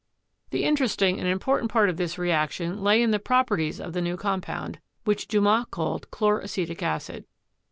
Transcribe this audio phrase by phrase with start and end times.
[0.49, 4.17] The interesting and important part of this reaction lay in the properties of the new
[4.17, 7.25] com pound, which Dumas called chloracetic acid.